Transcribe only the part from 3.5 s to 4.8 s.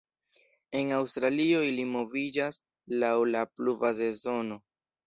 pluva sezono.